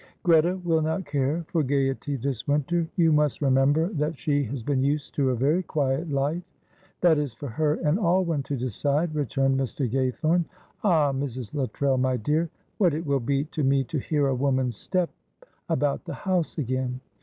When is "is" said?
7.19-7.35